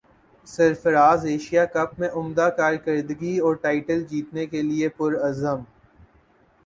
[0.47, 5.61] سرفراز Asia cup میں عمدہ کارکردگی اور ٹائٹل جیتنے کیلئے پرعزم